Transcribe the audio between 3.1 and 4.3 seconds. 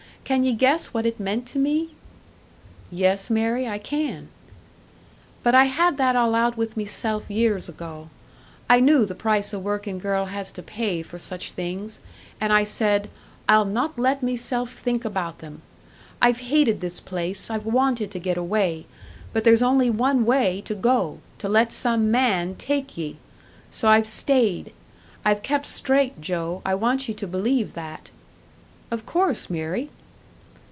Mary, I can."